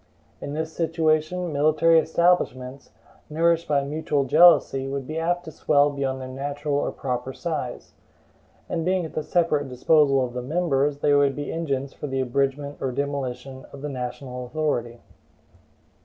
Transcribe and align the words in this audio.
In 0.41 0.53
this 0.55 0.73
situation, 0.73 1.53
military 1.53 1.99
establishments, 1.99 2.89
nourished 3.29 3.67
by 3.67 3.83
mutual 3.83 4.23
jealousy, 4.23 4.87
would 4.87 5.05
be 5.05 5.19
apt 5.19 5.45
to 5.45 5.51
swell 5.51 5.91
beyond 5.91 6.19
their 6.19 6.27
natural 6.27 6.73
or 6.73 6.91
proper 6.91 7.33
size; 7.33 7.93
and 8.67 8.83
being 8.83 9.05
at 9.05 9.13
the 9.13 9.21
separate 9.21 9.69
disposal 9.69 10.25
of 10.25 10.33
the 10.33 10.41
members, 10.41 11.01
they 11.01 11.13
would 11.13 11.35
be 11.35 11.51
engines 11.53 11.93
for 11.93 12.07
the 12.07 12.19
abridgment 12.19 12.81
or 12.81 12.91
demolition 12.91 13.63
of 13.71 13.83
the 13.83 13.89
national 13.89 14.47
authority. 14.47 15.01